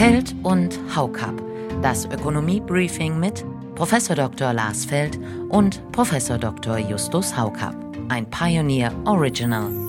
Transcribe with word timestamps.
Feld 0.00 0.34
und 0.44 0.78
Haukap. 0.96 1.34
Das 1.82 2.06
Ökonomie-Briefing 2.06 3.20
mit 3.20 3.44
Prof. 3.74 3.90
Dr. 4.08 4.54
Lars 4.54 4.86
Feld 4.86 5.20
und 5.50 5.82
Prof. 5.92 6.10
Dr. 6.40 6.78
Justus 6.78 7.36
Haukap. 7.36 7.74
Ein 8.08 8.24
Pioneer 8.30 8.94
Original. 9.04 9.79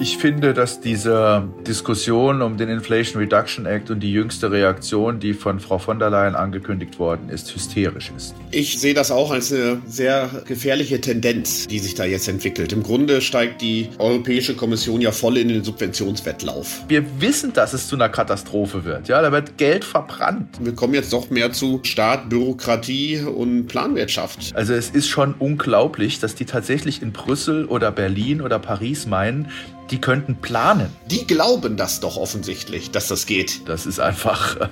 Ich 0.00 0.16
finde, 0.16 0.54
dass 0.54 0.80
diese 0.80 1.48
Diskussion 1.66 2.40
um 2.40 2.56
den 2.56 2.68
Inflation 2.68 3.20
Reduction 3.20 3.66
Act 3.66 3.90
und 3.90 3.98
die 3.98 4.12
jüngste 4.12 4.52
Reaktion, 4.52 5.18
die 5.18 5.34
von 5.34 5.58
Frau 5.58 5.78
von 5.78 5.98
der 5.98 6.08
Leyen 6.08 6.36
angekündigt 6.36 7.00
worden 7.00 7.30
ist, 7.30 7.52
hysterisch 7.52 8.12
ist. 8.16 8.36
Ich 8.52 8.78
sehe 8.78 8.94
das 8.94 9.10
auch 9.10 9.32
als 9.32 9.52
eine 9.52 9.82
sehr 9.88 10.30
gefährliche 10.46 11.00
Tendenz, 11.00 11.66
die 11.66 11.80
sich 11.80 11.96
da 11.96 12.04
jetzt 12.04 12.28
entwickelt. 12.28 12.72
Im 12.72 12.84
Grunde 12.84 13.20
steigt 13.20 13.60
die 13.60 13.88
Europäische 13.98 14.54
Kommission 14.54 15.00
ja 15.00 15.10
voll 15.10 15.36
in 15.36 15.48
den 15.48 15.64
Subventionswettlauf. 15.64 16.84
Wir 16.86 17.04
wissen, 17.20 17.52
dass 17.52 17.72
es 17.72 17.88
zu 17.88 17.96
einer 17.96 18.08
Katastrophe 18.08 18.84
wird. 18.84 19.08
Ja, 19.08 19.20
da 19.20 19.32
wird 19.32 19.58
Geld 19.58 19.84
verbrannt. 19.84 20.60
Wir 20.60 20.76
kommen 20.76 20.94
jetzt 20.94 21.12
doch 21.12 21.28
mehr 21.30 21.52
zu 21.52 21.80
Staat, 21.82 22.28
Bürokratie 22.28 23.22
und 23.22 23.66
Planwirtschaft. 23.66 24.54
Also 24.54 24.74
es 24.74 24.90
ist 24.90 25.08
schon 25.08 25.34
unglaublich, 25.40 26.20
dass 26.20 26.36
die 26.36 26.44
tatsächlich 26.44 27.02
in 27.02 27.10
Brüssel 27.10 27.64
oder 27.64 27.90
Berlin 27.90 28.40
oder 28.40 28.60
Paris 28.60 29.04
meinen, 29.04 29.48
die 29.90 30.00
könnten 30.00 30.36
planen. 30.36 30.94
Die 31.06 31.26
glauben 31.26 31.76
das 31.76 32.00
doch 32.00 32.16
offensichtlich, 32.16 32.90
dass 32.90 33.08
das 33.08 33.26
geht. 33.26 33.68
Das 33.68 33.86
ist 33.86 34.00
einfach 34.00 34.56
äh, 34.56 34.68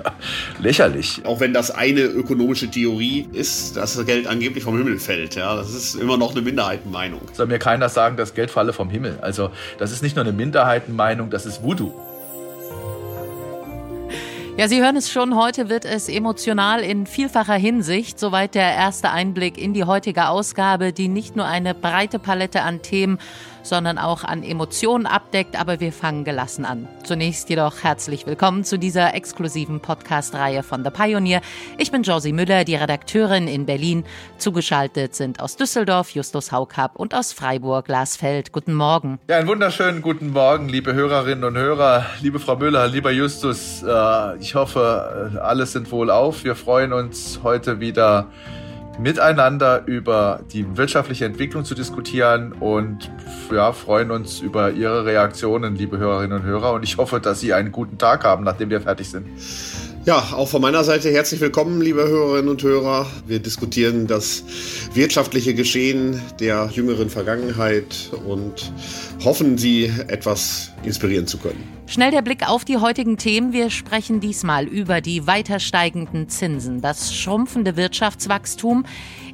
lächerlich. 0.60 1.22
Auch 1.24 1.40
wenn 1.40 1.52
das 1.52 1.70
eine 1.70 2.02
ökonomische 2.02 2.70
Theorie 2.70 3.28
ist, 3.32 3.76
dass 3.76 3.96
das 3.96 4.06
Geld 4.06 4.26
angeblich 4.26 4.64
vom 4.64 4.76
Himmel 4.76 4.98
fällt. 4.98 5.34
Ja, 5.34 5.56
das 5.56 5.74
ist 5.74 5.94
immer 5.94 6.16
noch 6.16 6.32
eine 6.32 6.42
Minderheitenmeinung. 6.42 7.20
Soll 7.32 7.46
mir 7.46 7.58
keiner 7.58 7.88
sagen, 7.88 8.16
das 8.16 8.34
Geld 8.34 8.50
falle 8.50 8.72
vom 8.72 8.90
Himmel. 8.90 9.18
Also 9.22 9.50
das 9.78 9.92
ist 9.92 10.02
nicht 10.02 10.16
nur 10.16 10.24
eine 10.24 10.32
Minderheitenmeinung, 10.32 11.30
das 11.30 11.46
ist 11.46 11.62
Voodoo. 11.62 11.92
Ja, 14.58 14.68
Sie 14.68 14.80
hören 14.80 14.96
es 14.96 15.12
schon, 15.12 15.36
heute 15.36 15.68
wird 15.68 15.84
es 15.84 16.08
emotional 16.08 16.80
in 16.80 17.06
vielfacher 17.06 17.56
Hinsicht. 17.56 18.18
Soweit 18.18 18.54
der 18.54 18.72
erste 18.72 19.10
Einblick 19.10 19.58
in 19.58 19.74
die 19.74 19.84
heutige 19.84 20.28
Ausgabe, 20.30 20.94
die 20.94 21.08
nicht 21.08 21.36
nur 21.36 21.44
eine 21.44 21.74
breite 21.74 22.18
Palette 22.18 22.62
an 22.62 22.80
Themen, 22.80 23.18
sondern 23.66 23.98
auch 23.98 24.24
an 24.24 24.42
Emotionen 24.42 25.06
abdeckt, 25.06 25.60
aber 25.60 25.80
wir 25.80 25.92
fangen 25.92 26.24
gelassen 26.24 26.64
an. 26.64 26.88
Zunächst 27.02 27.50
jedoch 27.50 27.82
herzlich 27.82 28.26
willkommen 28.26 28.64
zu 28.64 28.78
dieser 28.78 29.14
exklusiven 29.14 29.80
Podcast-Reihe 29.80 30.62
von 30.62 30.84
The 30.84 30.90
Pioneer. 30.90 31.42
Ich 31.76 31.90
bin 31.90 32.02
Josie 32.02 32.32
Müller, 32.32 32.64
die 32.64 32.76
Redakteurin 32.76 33.48
in 33.48 33.66
Berlin. 33.66 34.04
Zugeschaltet 34.38 35.14
sind 35.14 35.40
aus 35.40 35.56
Düsseldorf 35.56 36.10
Justus 36.10 36.52
Haukap 36.52 36.96
und 36.96 37.14
aus 37.14 37.32
Freiburg 37.32 37.88
Lars 37.88 38.16
Feld. 38.16 38.52
Guten 38.52 38.72
Morgen. 38.72 39.18
Ja, 39.28 39.36
einen 39.36 39.48
wunderschönen 39.48 40.00
guten 40.00 40.30
Morgen, 40.30 40.68
liebe 40.68 40.94
Hörerinnen 40.94 41.44
und 41.44 41.56
Hörer, 41.56 42.06
liebe 42.22 42.38
Frau 42.38 42.56
Müller, 42.56 42.86
lieber 42.88 43.10
Justus. 43.10 43.82
Äh, 43.82 44.45
ich 44.46 44.54
hoffe, 44.54 45.40
alle 45.42 45.66
sind 45.66 45.90
wohl 45.90 46.08
auf. 46.08 46.44
Wir 46.44 46.54
freuen 46.54 46.92
uns 46.92 47.40
heute 47.42 47.80
wieder 47.80 48.28
miteinander 48.96 49.82
über 49.86 50.40
die 50.52 50.76
wirtschaftliche 50.76 51.24
Entwicklung 51.24 51.64
zu 51.64 51.74
diskutieren 51.74 52.52
und 52.52 53.10
ja, 53.52 53.72
freuen 53.72 54.12
uns 54.12 54.40
über 54.40 54.70
Ihre 54.70 55.04
Reaktionen, 55.04 55.74
liebe 55.74 55.98
Hörerinnen 55.98 56.38
und 56.38 56.44
Hörer. 56.44 56.74
Und 56.74 56.84
ich 56.84 56.96
hoffe, 56.96 57.18
dass 57.18 57.40
Sie 57.40 57.54
einen 57.54 57.72
guten 57.72 57.98
Tag 57.98 58.22
haben, 58.22 58.44
nachdem 58.44 58.70
wir 58.70 58.80
fertig 58.80 59.10
sind. 59.10 59.26
Ja, 60.06 60.18
auch 60.36 60.46
von 60.46 60.62
meiner 60.62 60.84
Seite 60.84 61.10
herzlich 61.10 61.40
willkommen, 61.40 61.80
liebe 61.80 62.06
Hörerinnen 62.06 62.48
und 62.48 62.62
Hörer. 62.62 63.06
Wir 63.26 63.40
diskutieren 63.40 64.06
das 64.06 64.44
wirtschaftliche 64.94 65.52
Geschehen 65.52 66.22
der 66.38 66.70
jüngeren 66.72 67.10
Vergangenheit 67.10 68.12
und 68.24 68.72
hoffen, 69.24 69.58
Sie 69.58 69.86
etwas 70.06 70.70
inspirieren 70.84 71.26
zu 71.26 71.38
können. 71.38 71.60
Schnell 71.88 72.12
der 72.12 72.22
Blick 72.22 72.48
auf 72.48 72.64
die 72.64 72.76
heutigen 72.76 73.16
Themen. 73.16 73.52
Wir 73.52 73.68
sprechen 73.68 74.20
diesmal 74.20 74.66
über 74.66 75.00
die 75.00 75.26
weiter 75.26 75.58
steigenden 75.58 76.28
Zinsen, 76.28 76.80
das 76.80 77.12
schrumpfende 77.12 77.76
Wirtschaftswachstum, 77.76 78.86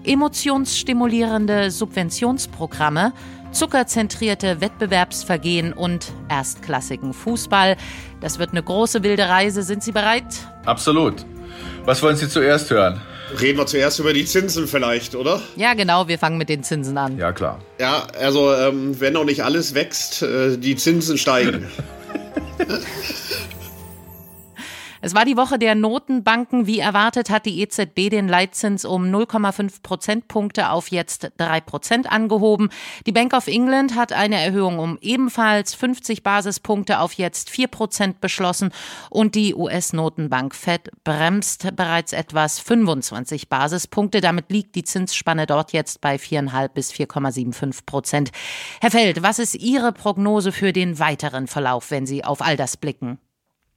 emotionsstimulierende 0.04 1.70
Subventionsprogramme, 1.70 3.12
zuckerzentrierte 3.52 4.61
Wettbewerbsvergehen 4.61 5.73
und 5.73 6.13
erstklassigen 6.29 7.13
Fußball. 7.13 7.77
Das 8.20 8.39
wird 8.39 8.51
eine 8.51 8.63
große 8.63 9.02
wilde 9.02 9.29
Reise. 9.29 9.63
Sind 9.63 9.83
Sie 9.83 9.92
bereit? 9.92 10.24
Absolut. 10.64 11.24
Was 11.85 12.02
wollen 12.02 12.17
Sie 12.17 12.29
zuerst 12.29 12.70
hören? 12.70 13.01
Reden 13.41 13.58
wir 13.58 13.67
zuerst 13.67 13.98
über 13.98 14.12
die 14.12 14.24
Zinsen 14.24 14.67
vielleicht, 14.67 15.14
oder? 15.14 15.41
Ja, 15.57 15.74
genau, 15.74 16.07
wir 16.08 16.18
fangen 16.18 16.39
mit 16.39 16.48
den 16.48 16.62
Zinsen 16.62 16.98
an. 16.98 17.18
Ja, 17.18 17.33
klar. 17.33 17.61
Ja, 17.79 18.07
also 18.20 18.52
ähm, 18.52 19.01
wenn 19.01 19.14
noch 19.14 19.24
nicht 19.24 19.42
alles 19.42 19.74
wächst, 19.74 20.23
äh, 20.23 20.58
die 20.58 20.77
Zinsen 20.77 21.17
steigen. 21.17 21.67
Es 25.05 25.17
war 25.17 25.24
die 25.24 25.36
Woche 25.36 25.58
der 25.58 25.74
Notenbanken. 25.74 26.68
Wie 26.68 26.79
erwartet 26.79 27.29
hat 27.29 27.45
die 27.45 27.61
EZB 27.61 28.08
den 28.08 28.29
Leitzins 28.29 28.85
um 28.85 29.02
0,5 29.07 29.83
Prozentpunkte 29.83 30.70
auf 30.70 30.92
jetzt 30.92 31.33
3 31.39 31.61
Prozent 31.61 32.11
angehoben. 32.11 32.68
Die 33.05 33.11
Bank 33.11 33.35
of 33.35 33.48
England 33.48 33.96
hat 33.96 34.12
eine 34.12 34.41
Erhöhung 34.41 34.79
um 34.79 34.98
ebenfalls 35.01 35.74
50 35.74 36.23
Basispunkte 36.23 37.01
auf 37.01 37.14
jetzt 37.14 37.51
4 37.51 37.67
Prozent 37.67 38.20
beschlossen 38.20 38.70
und 39.11 39.35
die 39.35 39.57
US-Notenbank 39.57 40.55
Fed 40.55 40.92
bremst 41.02 41.74
bereits 41.74 42.12
etwas 42.12 42.61
25 42.61 43.48
Basispunkte. 43.48 44.20
Damit 44.20 44.52
liegt 44.52 44.77
die 44.77 44.85
Zinsspanne 44.85 45.46
dort 45.46 45.73
jetzt 45.73 46.01
bei 46.01 46.14
4,5 46.14 46.68
bis 46.68 46.92
4,75 46.92 47.86
Prozent. 47.86 48.30
Herr 48.80 48.92
Feld, 48.92 49.24
was 49.24 49.41
ist 49.41 49.57
Ihre 49.57 49.91
Prognose 49.91 50.52
für 50.52 50.73
den 50.73 51.01
weiteren 51.01 51.48
Verlauf, 51.48 51.91
wenn 51.91 52.07
Sie 52.07 52.23
auf 52.23 52.41
all 52.41 52.57
das 52.57 52.77
blicken? 52.77 53.18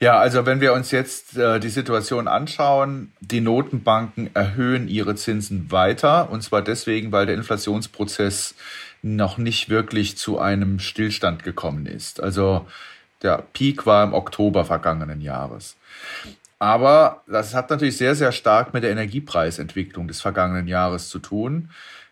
Ja, 0.01 0.19
also 0.19 0.45
wenn 0.45 0.59
wir 0.59 0.73
uns 0.73 0.91
jetzt 0.91 1.37
äh, 1.37 1.59
die 1.59 1.69
Situation 1.69 2.27
anschauen, 2.27 3.13
die 3.21 3.39
Notenbanken 3.39 4.29
erhöhen 4.35 4.89
ihre 4.89 5.15
Zinsen 5.15 5.71
weiter 5.71 6.29
und 6.29 6.41
zwar 6.41 6.61
deswegen, 6.61 7.13
weil 7.13 7.25
der 7.25 7.35
Inflationsprozess 7.35 8.55
noch 9.01 9.37
nicht 9.37 9.69
wirklich 9.69 10.17
zu 10.17 10.37
einem 10.39 10.79
Stillstand 10.79 11.43
gekommen 11.43 11.85
ist. 11.85 12.21
Also 12.21 12.65
der 13.21 13.43
Peak 13.53 13.85
war 13.85 14.03
im 14.03 14.13
Oktober 14.13 14.65
vergangenen 14.65 15.21
Jahres. 15.21 15.77
Aber 16.59 17.23
das 17.27 17.53
hat 17.53 17.69
natürlich 17.69 17.97
sehr, 17.97 18.15
sehr 18.15 18.31
stark 18.31 18.73
mit 18.73 18.83
der 18.83 18.91
Energiepreisentwicklung 18.91 20.07
des 20.07 20.21
vergangenen 20.21 20.67
Jahres 20.67 21.09
zu 21.09 21.19
tun. 21.19 21.69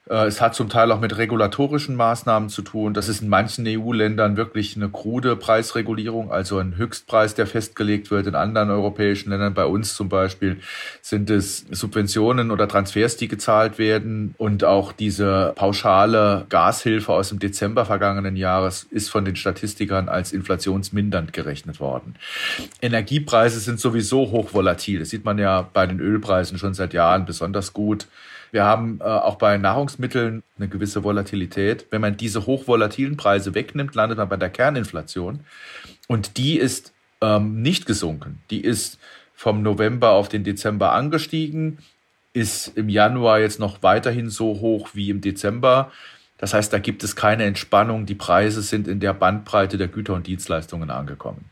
Äh, 0.09 0.25
es 0.25 0.41
hat 0.41 0.56
zum 0.56 0.69
Teil 0.69 0.91
auch 0.91 1.00
mit 1.00 1.18
regulatorischen 1.18 1.96
Maßnahmen 1.96 2.50
zu 2.50 2.62
tun. 2.62 2.94
Das 2.94 3.08
ist 3.08 3.22
in 3.22 3.30
manchen 3.30 3.66
EU-Ländern 3.68 4.36
wirklich 4.36 4.75
eine 4.75 4.90
krude 4.90 5.36
Preisregulierung, 5.36 6.31
also 6.31 6.58
ein 6.58 6.75
Höchstpreis, 6.78 7.36
der 7.36 7.47
festgelegt 7.47 8.12
wird. 8.12 8.28
In 8.28 8.36
anderen 8.36 8.69
europäischen 8.69 9.30
Ländern, 9.30 9.53
bei 9.53 9.66
uns 9.66 9.94
zum 9.94 10.09
Beispiel, 10.09 10.59
sind 11.02 11.30
es 11.30 11.66
Subventionen 11.72 12.52
oder 12.52 12.68
Transfers, 12.68 13.16
die 13.18 13.28
gezahlt 13.28 13.78
werden. 13.78 14.36
Und 14.38 14.64
auch 14.64 14.91
diese 14.91 15.53
pauschale 15.56 16.46
Gashilfe 16.50 17.14
aus 17.14 17.30
dem 17.30 17.40
Dezember 17.40 17.85
vergangenen 17.85 18.35
Jahres 18.35 18.85
ist 18.90 19.09
von 19.09 19.24
den 19.24 19.35
Statistikern 19.35 20.09
als 20.09 20.34
inflationsmindernd 20.34 21.31
gerechnet 21.31 21.80
worden. 21.80 22.16
Energiepreise 22.81 23.59
sind 23.59 23.80
sowieso 23.80 24.31
hochvolatil. 24.31 25.00
Das 25.00 25.09
sieht 25.09 25.24
man 25.24 25.38
ja 25.38 25.68
bei 25.74 25.88
den 25.88 26.00
Ölpreisen 26.00 26.58
schon 26.58 26.74
seit 26.74 26.94
Jahren 26.94 27.25
besonders 27.25 27.72
gut. 27.72 28.08
Wir 28.53 28.66
haben 28.66 29.00
äh, 29.02 29.06
auch 29.06 29.38
bei 29.38 29.58
Nahrungsmitteln 29.93 30.43
eine 30.57 30.67
gewisse 30.67 31.03
Volatilität. 31.03 31.87
Wenn 31.89 32.01
man 32.01 32.17
diese 32.17 32.45
hochvolatilen 32.45 33.17
Preise 33.17 33.53
wegnimmt, 33.53 33.95
landet 33.95 34.17
man 34.17 34.29
bei 34.29 34.37
der 34.37 34.49
Kerninflation. 34.49 35.41
Und 36.07 36.37
die 36.37 36.57
ist 36.57 36.93
ähm, 37.21 37.61
nicht 37.61 37.85
gesunken. 37.85 38.41
Die 38.49 38.61
ist 38.61 38.99
vom 39.33 39.61
November 39.61 40.11
auf 40.11 40.29
den 40.29 40.43
Dezember 40.43 40.93
angestiegen, 40.93 41.79
ist 42.33 42.77
im 42.77 42.89
Januar 42.89 43.39
jetzt 43.39 43.59
noch 43.59 43.83
weiterhin 43.83 44.29
so 44.29 44.59
hoch 44.59 44.89
wie 44.93 45.09
im 45.09 45.21
Dezember. 45.21 45.91
Das 46.37 46.53
heißt, 46.53 46.73
da 46.73 46.79
gibt 46.79 47.03
es 47.03 47.15
keine 47.15 47.45
Entspannung. 47.45 48.05
Die 48.05 48.15
Preise 48.15 48.61
sind 48.61 48.87
in 48.87 48.99
der 48.99 49.13
Bandbreite 49.13 49.77
der 49.77 49.87
Güter 49.87 50.13
und 50.13 50.27
Dienstleistungen 50.27 50.89
angekommen. 50.89 51.45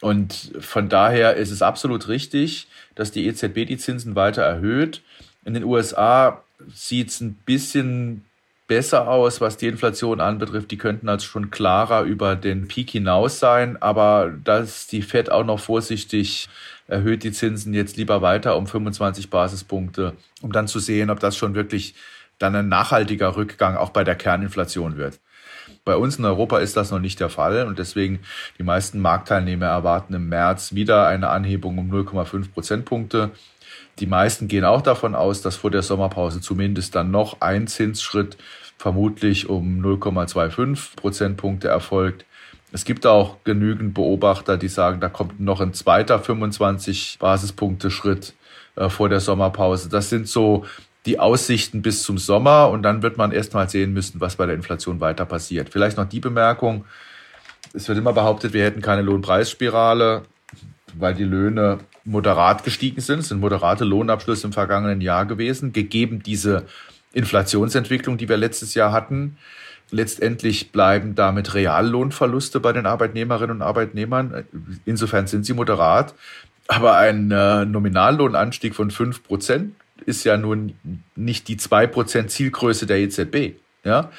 Und 0.00 0.52
von 0.60 0.88
daher 0.88 1.34
ist 1.36 1.50
es 1.50 1.62
absolut 1.62 2.08
richtig, 2.08 2.68
dass 2.94 3.10
die 3.10 3.26
EZB 3.26 3.66
die 3.66 3.78
Zinsen 3.78 4.14
weiter 4.14 4.42
erhöht. 4.42 5.02
In 5.44 5.54
den 5.54 5.64
USA 5.64 6.42
sieht 6.72 7.08
es 7.08 7.20
ein 7.20 7.34
bisschen 7.34 8.24
besser 8.66 9.08
aus, 9.08 9.40
was 9.40 9.56
die 9.56 9.68
Inflation 9.68 10.20
anbetrifft. 10.20 10.70
Die 10.70 10.78
könnten 10.78 11.08
also 11.08 11.26
schon 11.26 11.50
klarer 11.50 12.02
über 12.02 12.36
den 12.36 12.68
Peak 12.68 12.90
hinaus 12.90 13.38
sein, 13.38 13.80
aber 13.80 14.32
da 14.44 14.58
ist 14.58 14.92
die 14.92 15.02
Fed 15.02 15.30
auch 15.30 15.44
noch 15.44 15.60
vorsichtig, 15.60 16.48
erhöht 16.88 17.22
die 17.22 17.32
Zinsen 17.32 17.74
jetzt 17.74 17.96
lieber 17.96 18.22
weiter 18.22 18.56
um 18.56 18.66
25 18.66 19.30
Basispunkte, 19.30 20.14
um 20.42 20.52
dann 20.52 20.68
zu 20.68 20.78
sehen, 20.78 21.10
ob 21.10 21.20
das 21.20 21.36
schon 21.36 21.54
wirklich 21.54 21.94
dann 22.38 22.54
ein 22.54 22.68
nachhaltiger 22.68 23.36
Rückgang 23.36 23.76
auch 23.76 23.90
bei 23.90 24.04
der 24.04 24.14
Kerninflation 24.14 24.96
wird. 24.96 25.20
Bei 25.84 25.96
uns 25.96 26.18
in 26.18 26.24
Europa 26.24 26.58
ist 26.58 26.76
das 26.76 26.90
noch 26.90 26.98
nicht 26.98 27.20
der 27.20 27.28
Fall 27.28 27.66
und 27.66 27.78
deswegen 27.78 28.20
die 28.58 28.62
meisten 28.62 29.00
Marktteilnehmer 29.00 29.66
erwarten 29.66 30.14
im 30.14 30.28
März 30.28 30.74
wieder 30.74 31.06
eine 31.06 31.30
Anhebung 31.30 31.78
um 31.78 31.90
0,5 31.90 32.52
Prozentpunkte. 32.52 33.30
Die 33.98 34.06
meisten 34.06 34.48
gehen 34.48 34.64
auch 34.64 34.82
davon 34.82 35.14
aus, 35.14 35.42
dass 35.42 35.56
vor 35.56 35.70
der 35.70 35.82
Sommerpause 35.82 36.40
zumindest 36.40 36.94
dann 36.94 37.10
noch 37.10 37.40
ein 37.40 37.66
Zinsschritt 37.66 38.36
vermutlich 38.78 39.48
um 39.48 39.80
0,25 39.82 40.96
Prozentpunkte 40.96 41.68
erfolgt. 41.68 42.26
Es 42.72 42.84
gibt 42.84 43.06
auch 43.06 43.36
genügend 43.44 43.94
Beobachter, 43.94 44.58
die 44.58 44.68
sagen, 44.68 45.00
da 45.00 45.08
kommt 45.08 45.40
noch 45.40 45.60
ein 45.60 45.72
zweiter 45.72 46.18
25 46.18 47.16
Basispunkte 47.18 47.90
Schritt 47.90 48.34
äh, 48.74 48.90
vor 48.90 49.08
der 49.08 49.20
Sommerpause. 49.20 49.88
Das 49.88 50.10
sind 50.10 50.28
so 50.28 50.66
die 51.06 51.18
Aussichten 51.18 51.82
bis 51.82 52.02
zum 52.02 52.18
Sommer 52.18 52.68
und 52.70 52.82
dann 52.82 53.02
wird 53.02 53.16
man 53.16 53.32
erst 53.32 53.54
mal 53.54 53.68
sehen 53.68 53.92
müssen, 53.92 54.20
was 54.20 54.36
bei 54.36 54.46
der 54.46 54.56
Inflation 54.56 55.00
weiter 55.00 55.24
passiert. 55.24 55.68
Vielleicht 55.70 55.96
noch 55.96 56.08
die 56.08 56.20
Bemerkung, 56.20 56.84
es 57.72 57.88
wird 57.88 57.98
immer 57.98 58.12
behauptet, 58.12 58.52
wir 58.52 58.64
hätten 58.64 58.82
keine 58.82 59.02
Lohnpreisspirale, 59.02 60.22
weil 60.94 61.14
die 61.14 61.24
Löhne 61.24 61.78
moderat 62.04 62.64
gestiegen 62.64 63.00
sind. 63.00 63.20
Es 63.20 63.28
sind 63.28 63.40
moderate 63.40 63.84
Lohnabschlüsse 63.84 64.46
im 64.46 64.52
vergangenen 64.52 65.00
Jahr 65.00 65.26
gewesen, 65.26 65.72
gegeben 65.72 66.22
diese 66.24 66.64
Inflationsentwicklung, 67.12 68.16
die 68.16 68.28
wir 68.28 68.36
letztes 68.36 68.74
Jahr 68.74 68.92
hatten. 68.92 69.36
Letztendlich 69.90 70.72
bleiben 70.72 71.14
damit 71.14 71.54
Reallohnverluste 71.54 72.60
bei 72.60 72.72
den 72.72 72.86
Arbeitnehmerinnen 72.86 73.56
und 73.56 73.62
Arbeitnehmern. 73.62 74.44
Insofern 74.84 75.26
sind 75.26 75.46
sie 75.46 75.52
moderat. 75.52 76.14
Aber 76.68 76.96
ein 76.96 77.30
äh, 77.30 77.64
Nominallohnanstieg 77.64 78.74
von 78.74 78.90
fünf 78.90 79.22
Prozent 79.22 79.74
ist 80.04 80.24
ja 80.24 80.36
nun 80.36 80.74
nicht 81.14 81.48
die 81.48 81.56
zwei 81.56 81.86
Prozent 81.86 82.30
Zielgröße 82.30 82.86
der 82.86 82.98
EZB. 82.98 83.54
Ja? 83.84 84.10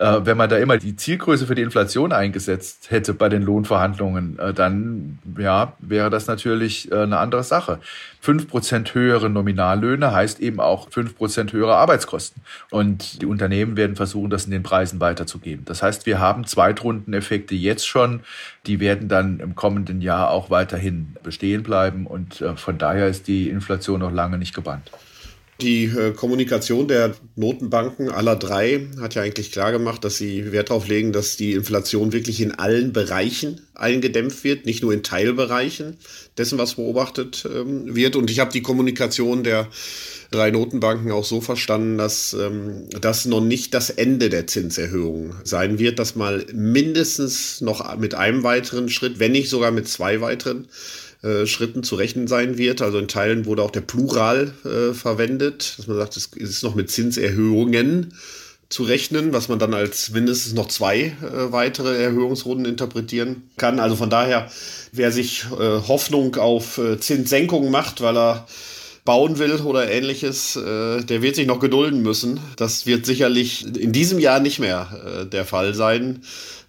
Äh, 0.00 0.24
wenn 0.24 0.38
man 0.38 0.48
da 0.48 0.56
immer 0.56 0.78
die 0.78 0.96
Zielgröße 0.96 1.46
für 1.46 1.54
die 1.54 1.60
Inflation 1.60 2.12
eingesetzt 2.12 2.90
hätte 2.90 3.12
bei 3.12 3.28
den 3.28 3.42
Lohnverhandlungen, 3.42 4.38
äh, 4.38 4.54
dann 4.54 5.18
ja, 5.38 5.74
wäre 5.78 6.08
das 6.08 6.26
natürlich 6.26 6.90
äh, 6.90 7.02
eine 7.02 7.18
andere 7.18 7.44
Sache. 7.44 7.80
Fünf 8.18 8.48
Prozent 8.48 8.94
höhere 8.94 9.28
Nominallöhne 9.28 10.10
heißt 10.10 10.40
eben 10.40 10.58
auch 10.58 10.88
fünf 10.90 11.16
Prozent 11.16 11.52
höhere 11.52 11.76
Arbeitskosten. 11.76 12.42
Und 12.70 13.20
die 13.20 13.26
Unternehmen 13.26 13.76
werden 13.76 13.94
versuchen, 13.94 14.30
das 14.30 14.46
in 14.46 14.52
den 14.52 14.62
Preisen 14.62 15.00
weiterzugeben. 15.00 15.66
Das 15.66 15.82
heißt, 15.82 16.06
wir 16.06 16.18
haben 16.18 16.46
Zweitrundeneffekte 16.46 17.54
jetzt 17.54 17.86
schon. 17.86 18.20
Die 18.64 18.80
werden 18.80 19.08
dann 19.08 19.38
im 19.40 19.54
kommenden 19.54 20.00
Jahr 20.00 20.30
auch 20.30 20.48
weiterhin 20.48 21.16
bestehen 21.22 21.62
bleiben. 21.62 22.06
Und 22.06 22.42
von 22.56 22.78
daher 22.78 23.08
ist 23.08 23.26
die 23.26 23.50
Inflation 23.50 24.00
noch 24.00 24.12
lange 24.12 24.38
nicht 24.38 24.54
gebannt. 24.54 24.90
Die 25.60 25.84
äh, 25.84 26.12
Kommunikation 26.12 26.88
der 26.88 27.14
Notenbanken 27.36 28.08
aller 28.08 28.36
drei 28.36 28.88
hat 29.00 29.14
ja 29.14 29.22
eigentlich 29.22 29.52
klar 29.52 29.72
gemacht, 29.72 30.04
dass 30.04 30.16
sie 30.16 30.52
Wert 30.52 30.70
darauf 30.70 30.88
legen, 30.88 31.12
dass 31.12 31.36
die 31.36 31.52
Inflation 31.52 32.12
wirklich 32.12 32.40
in 32.40 32.52
allen 32.52 32.92
Bereichen 32.92 33.60
eingedämpft 33.74 34.44
wird, 34.44 34.64
nicht 34.64 34.82
nur 34.82 34.92
in 34.92 35.02
Teilbereichen 35.02 35.98
dessen, 36.38 36.58
was 36.58 36.74
beobachtet 36.74 37.46
ähm, 37.52 37.94
wird. 37.94 38.16
Und 38.16 38.30
ich 38.30 38.40
habe 38.40 38.52
die 38.52 38.62
Kommunikation 38.62 39.44
der 39.44 39.68
drei 40.30 40.50
Notenbanken 40.50 41.10
auch 41.12 41.24
so 41.24 41.40
verstanden, 41.40 41.98
dass 41.98 42.32
ähm, 42.32 42.88
das 43.00 43.26
noch 43.26 43.40
nicht 43.40 43.74
das 43.74 43.90
Ende 43.90 44.30
der 44.30 44.46
Zinserhöhung 44.46 45.34
sein 45.44 45.78
wird, 45.78 45.98
dass 45.98 46.16
mal 46.16 46.46
mindestens 46.52 47.60
noch 47.60 47.96
mit 47.98 48.14
einem 48.14 48.44
weiteren 48.44 48.88
Schritt, 48.88 49.18
wenn 49.18 49.32
nicht 49.32 49.50
sogar 49.50 49.72
mit 49.72 49.88
zwei 49.88 50.20
weiteren 50.20 50.68
äh, 51.22 51.46
Schritten 51.46 51.82
zu 51.82 51.96
rechnen 51.96 52.26
sein 52.26 52.58
wird. 52.58 52.82
Also 52.82 52.98
in 52.98 53.08
Teilen 53.08 53.46
wurde 53.46 53.62
auch 53.62 53.70
der 53.70 53.82
Plural 53.82 54.52
äh, 54.64 54.94
verwendet, 54.94 55.74
dass 55.78 55.86
man 55.86 55.96
sagt, 55.96 56.16
es 56.16 56.26
ist 56.26 56.62
noch 56.62 56.74
mit 56.74 56.90
Zinserhöhungen 56.90 58.14
zu 58.70 58.84
rechnen, 58.84 59.32
was 59.32 59.48
man 59.48 59.58
dann 59.58 59.74
als 59.74 60.10
mindestens 60.10 60.54
noch 60.54 60.68
zwei 60.68 60.98
äh, 61.00 61.12
weitere 61.52 62.02
Erhöhungsrunden 62.02 62.64
interpretieren 62.66 63.42
kann. 63.56 63.80
Also 63.80 63.96
von 63.96 64.10
daher, 64.10 64.50
wer 64.92 65.10
sich 65.10 65.44
äh, 65.58 65.80
Hoffnung 65.88 66.36
auf 66.36 66.78
äh, 66.78 66.98
Zinssenkungen 66.98 67.70
macht, 67.70 68.00
weil 68.00 68.16
er 68.16 68.46
bauen 69.04 69.38
will 69.38 69.56
oder 69.56 69.90
ähnliches, 69.90 70.54
äh, 70.54 71.02
der 71.02 71.20
wird 71.20 71.34
sich 71.34 71.48
noch 71.48 71.58
gedulden 71.58 72.00
müssen. 72.02 72.38
Das 72.56 72.86
wird 72.86 73.06
sicherlich 73.06 73.66
in 73.76 73.92
diesem 73.92 74.20
Jahr 74.20 74.38
nicht 74.38 74.60
mehr 74.60 75.22
äh, 75.22 75.26
der 75.26 75.44
Fall 75.44 75.74
sein. 75.74 76.22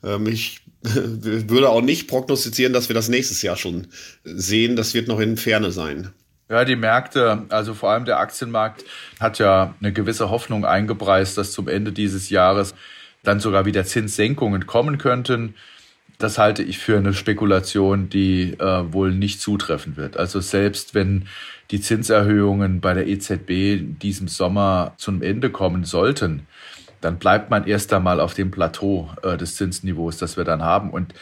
Ähm, 0.04 0.25
ich 0.25 0.62
würde 1.48 1.69
auch 1.69 1.81
nicht 1.81 2.07
prognostizieren, 2.07 2.74
dass 2.74 2.89
wir 2.89 2.94
das 2.94 3.10
nächstes 3.10 3.42
Jahr 3.42 3.57
schon 3.57 3.88
sehen. 4.24 4.75
Das 4.75 4.94
wird 4.94 5.07
noch 5.07 5.19
in 5.19 5.38
Ferne 5.38 5.72
sein. 5.72 6.12
Ja, 6.50 6.66
die 6.66 6.75
Märkte, 6.75 7.45
also 7.50 7.74
vor 7.74 7.92
allem 7.92 8.04
der 8.06 8.19
Aktienmarkt, 8.19 8.83
hat 9.19 9.39
ja 9.39 9.74
eine 9.80 9.94
gewisse 9.94 10.30
Hoffnung 10.30 10.66
eingepreist, 10.66 11.38
dass 11.38 11.54
zum 11.54 11.68
Ende 11.68 11.94
dieses 11.94 12.30
Jahres 12.30 12.75
dann 13.24 13.39
sogar 13.39 13.66
wieder 13.66 13.86
Zinssenkungen 13.86 14.66
kommen 14.66 14.98
könnten. 14.98 15.56
Das 16.18 16.38
halte 16.38 16.62
ich 16.62 16.78
für 16.78 16.98
eine 16.98 17.13
Spekulation, 17.13 18.10
die 18.10 18.54
äh, 18.60 18.94
wohl 18.94 19.13
nicht 19.13 19.39
zutreffen 19.39 19.95
wird. 19.95 20.18
Also 20.18 20.39
selbst 20.39 20.94
wenn 20.94 21.28
die 21.72 21.80
Zinserhöhungen 21.80 22.81
bei 22.81 22.94
der 22.94 23.07
EZB 23.07 24.00
diesem 24.01 24.28
Sommer 24.28 24.94
zum 24.98 25.22
Ende 25.22 25.51
kommen 25.51 25.86
sollten, 25.86 26.48
dann 27.01 27.18
bleibt 27.18 27.50
man 27.50 27.65
erst 27.65 27.92
einmal 27.94 28.19
auf 28.19 28.33
dem 28.33 28.51
Plateau 28.51 29.09
äh, 29.24 29.36
des 29.36 29.56
Zinsniveaus, 29.56 30.18
das 30.18 30.38
wir 30.38 30.44
dann 30.44 30.62
haben. 30.62 30.92
Und 30.92 31.13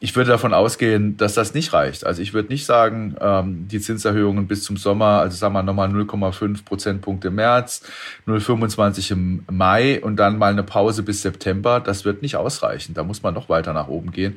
ich 0.00 0.14
würde 0.14 0.30
davon 0.30 0.54
ausgehen, 0.54 1.16
dass 1.16 1.34
das 1.34 1.54
nicht 1.54 1.72
reicht. 1.72 2.06
Also 2.06 2.22
ich 2.22 2.32
würde 2.32 2.50
nicht 2.50 2.66
sagen, 2.66 3.16
ähm, 3.20 3.66
die 3.68 3.80
Zinserhöhungen 3.80 4.46
bis 4.46 4.62
zum 4.62 4.76
Sommer, 4.76 5.20
also 5.20 5.36
sagen 5.36 5.54
wir 5.54 5.62
nochmal 5.62 5.88
0,5 5.88 6.64
Prozentpunkte 6.64 7.28
im 7.28 7.34
März, 7.34 7.82
0,25 8.26 9.12
im 9.12 9.44
Mai 9.50 10.00
und 10.00 10.16
dann 10.16 10.38
mal 10.38 10.52
eine 10.52 10.62
Pause 10.62 11.02
bis 11.02 11.22
September, 11.22 11.80
das 11.80 12.04
wird 12.04 12.22
nicht 12.22 12.36
ausreichen. 12.36 12.94
Da 12.94 13.02
muss 13.02 13.22
man 13.22 13.34
noch 13.34 13.48
weiter 13.48 13.72
nach 13.72 13.88
oben 13.88 14.12
gehen. 14.12 14.36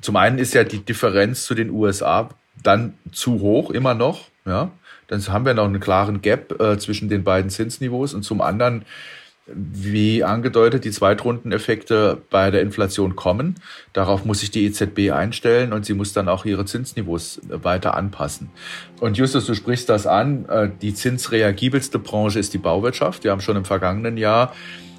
Zum 0.00 0.16
einen 0.16 0.38
ist 0.38 0.54
ja 0.54 0.64
die 0.64 0.84
Differenz 0.84 1.44
zu 1.44 1.54
den 1.54 1.70
USA 1.70 2.30
dann 2.62 2.94
zu 3.12 3.40
hoch, 3.40 3.70
immer 3.70 3.94
noch. 3.94 4.28
Ja, 4.44 4.70
dann 5.08 5.20
haben 5.28 5.44
wir 5.44 5.54
noch 5.54 5.64
einen 5.66 5.80
klaren 5.80 6.22
Gap 6.22 6.60
äh, 6.60 6.78
zwischen 6.78 7.08
den 7.08 7.22
beiden 7.22 7.50
Zinsniveaus 7.50 8.14
und 8.14 8.22
zum 8.22 8.40
anderen 8.40 8.84
wie 9.46 10.22
angedeutet, 10.22 10.84
die 10.84 10.92
Zweitrundeneffekte 10.92 12.22
bei 12.30 12.50
der 12.50 12.62
Inflation 12.62 13.16
kommen. 13.16 13.56
Darauf 13.92 14.24
muss 14.24 14.40
sich 14.40 14.50
die 14.50 14.66
EZB 14.66 15.10
einstellen 15.12 15.72
und 15.72 15.84
sie 15.84 15.94
muss 15.94 16.12
dann 16.12 16.28
auch 16.28 16.44
ihre 16.44 16.64
Zinsniveaus 16.64 17.40
weiter 17.48 17.94
anpassen. 17.94 18.50
Und 19.00 19.16
Justus, 19.16 19.46
du 19.46 19.54
sprichst 19.54 19.88
das 19.88 20.06
an. 20.06 20.46
Äh, 20.48 20.70
die 20.80 20.94
zinsreagibelste 20.94 21.98
Branche 21.98 22.38
ist 22.38 22.54
die 22.54 22.58
Bauwirtschaft. 22.58 23.24
Wir 23.24 23.32
haben 23.32 23.40
schon 23.40 23.56
im 23.56 23.64
vergangenen 23.64 24.16
Jahr 24.16 24.52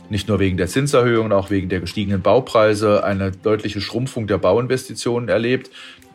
nicht 0.10 0.28
nur 0.28 0.40
wegen 0.40 0.58
der 0.58 0.68
Zinserhöhung, 0.68 1.32
auch 1.32 1.50
wegen 1.50 1.70
der 1.70 1.80
gestiegenen 1.80 2.22
Baupreise 2.22 3.04
eine 3.04 3.32
deutliche 3.32 3.80
Schrumpfung 3.80 4.28
der 4.28 4.38
Bauinvestitionen 4.38 5.30
erlebt. 5.30 5.72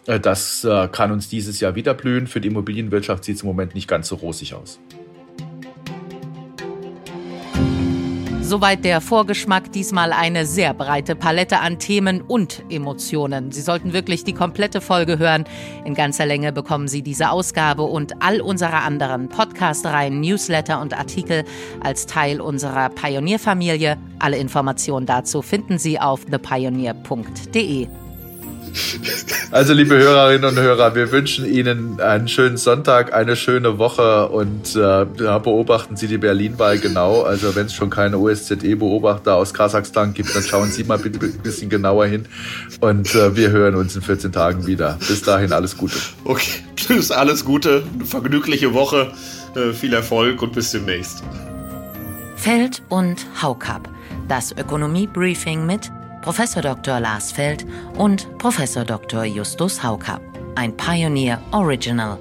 Äh, 0.06 0.20
das 0.20 0.64
äh, 0.64 0.88
kann 0.88 1.12
uns 1.12 1.28
dieses 1.28 1.60
Jahr 1.60 1.74
wieder 1.74 1.94
blühen. 1.94 2.26
Für 2.26 2.42
die 2.42 2.48
Immobilienwirtschaft 2.48 3.24
sieht 3.24 3.36
es 3.36 3.42
im 3.42 3.48
Moment 3.48 3.74
nicht 3.74 3.88
ganz 3.88 4.08
so 4.08 4.16
rosig 4.16 4.52
aus. 4.52 4.78
Soweit 8.48 8.82
der 8.82 9.02
Vorgeschmack, 9.02 9.72
diesmal 9.72 10.10
eine 10.10 10.46
sehr 10.46 10.72
breite 10.72 11.14
Palette 11.14 11.60
an 11.60 11.78
Themen 11.78 12.22
und 12.22 12.64
Emotionen. 12.70 13.52
Sie 13.52 13.60
sollten 13.60 13.92
wirklich 13.92 14.24
die 14.24 14.32
komplette 14.32 14.80
Folge 14.80 15.18
hören. 15.18 15.44
In 15.84 15.92
ganzer 15.92 16.24
Länge 16.24 16.50
bekommen 16.50 16.88
Sie 16.88 17.02
diese 17.02 17.28
Ausgabe 17.28 17.82
und 17.82 18.22
all 18.22 18.40
unserer 18.40 18.84
anderen 18.84 19.28
Podcast-Reihen, 19.28 20.22
Newsletter 20.22 20.80
und 20.80 20.98
Artikel 20.98 21.44
als 21.82 22.06
Teil 22.06 22.40
unserer 22.40 22.88
Pionierfamilie. 22.88 23.98
Alle 24.18 24.38
Informationen 24.38 25.04
dazu 25.04 25.42
finden 25.42 25.76
Sie 25.76 26.00
auf 26.00 26.24
thepioneer.de. 26.24 28.07
Also, 29.50 29.72
liebe 29.72 29.96
Hörerinnen 29.96 30.44
und 30.44 30.58
Hörer, 30.58 30.94
wir 30.94 31.10
wünschen 31.10 31.46
Ihnen 31.46 32.00
einen 32.00 32.28
schönen 32.28 32.56
Sonntag, 32.56 33.14
eine 33.14 33.34
schöne 33.34 33.78
Woche 33.78 34.28
und 34.28 34.76
äh, 34.76 35.06
beobachten 35.06 35.96
Sie 35.96 36.06
die 36.06 36.18
Berlin-Wahl 36.18 36.78
genau. 36.78 37.22
Also, 37.22 37.54
wenn 37.56 37.66
es 37.66 37.74
schon 37.74 37.90
keine 37.90 38.18
OSZE-Beobachter 38.18 39.34
aus 39.36 39.54
Kasachstan 39.54 40.14
gibt, 40.14 40.34
dann 40.34 40.42
schauen 40.42 40.70
Sie 40.70 40.84
mal 40.84 40.98
bitte 40.98 41.24
ein 41.24 41.42
bisschen 41.42 41.70
genauer 41.70 42.06
hin. 42.06 42.26
Und 42.80 43.14
äh, 43.14 43.34
wir 43.36 43.50
hören 43.50 43.74
uns 43.74 43.96
in 43.96 44.02
14 44.02 44.32
Tagen 44.32 44.66
wieder. 44.66 44.98
Bis 45.06 45.22
dahin, 45.22 45.52
alles 45.52 45.76
Gute. 45.76 45.96
Okay, 46.24 46.62
tschüss, 46.76 47.10
alles 47.10 47.44
Gute, 47.44 47.82
eine 47.94 48.04
vergnügliche 48.04 48.74
Woche, 48.74 49.12
äh, 49.54 49.72
viel 49.72 49.94
Erfolg 49.94 50.42
und 50.42 50.52
bis 50.52 50.72
demnächst. 50.72 51.22
Feld 52.36 52.82
und 52.88 53.26
Haukap, 53.42 53.88
das 54.28 54.52
Ökonomie-Briefing 54.52 55.66
mit 55.66 55.90
Professor 56.28 56.60
Dr. 56.60 57.00
Lars 57.00 57.32
Feld 57.32 57.64
und 57.96 58.36
Professor 58.36 58.84
Dr. 58.84 59.24
Justus 59.24 59.82
Haukapp. 59.82 60.20
Ein 60.56 60.76
Pioneer 60.76 61.40
Original. 61.52 62.18